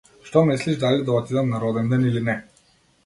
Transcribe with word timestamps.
Што 0.27 0.41
мислиш 0.49 0.79
дали 0.83 1.03
да 1.09 1.19
отидам 1.19 1.49
на 1.53 1.59
роденден 1.65 2.05
или 2.13 2.25
не? 2.31 2.37